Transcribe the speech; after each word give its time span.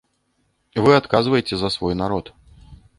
Вы 0.87 0.91
адказваеце 1.01 1.55
за 1.63 1.69
свой 1.77 1.93
народ. 2.05 2.37